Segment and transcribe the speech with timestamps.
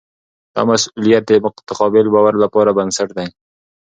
[0.53, 3.27] دا مسؤلیت د متقابل باور لپاره بنسټ دی.